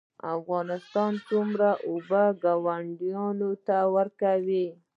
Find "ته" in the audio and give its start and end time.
3.67-3.77